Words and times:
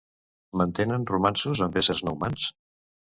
Mantenen 0.61 1.05
romanços 1.11 1.61
amb 1.65 1.77
éssers 1.83 2.01
no 2.09 2.15
humans? 2.17 2.47